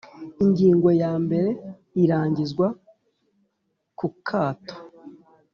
[0.43, 1.49] Ingingo ya mbere
[2.03, 2.67] Irangizwa
[3.97, 4.75] ku kato